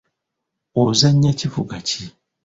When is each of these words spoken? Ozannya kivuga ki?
Ozannya 0.81 1.31
kivuga 1.39 1.77
ki? 1.87 2.03